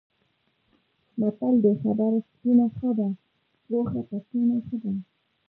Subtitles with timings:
[1.19, 3.09] متل دی: خبره سپینه ښه ده،
[3.69, 4.91] غوښه پسینه ښه ده.